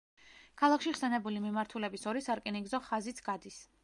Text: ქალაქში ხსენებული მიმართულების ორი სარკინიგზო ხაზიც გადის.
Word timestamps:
ქალაქში 0.61 0.93
ხსენებული 0.95 1.43
მიმართულების 1.43 2.05
ორი 2.13 2.23
სარკინიგზო 2.29 2.81
ხაზიც 2.87 3.23
გადის. 3.29 3.61